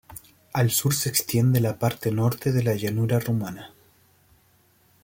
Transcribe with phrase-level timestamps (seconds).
[0.53, 3.71] Al sur se extiende la parte norte de la Llanura Rumana.